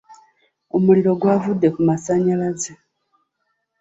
[0.75, 2.71] Omuliro gwavudde ku masannyalaze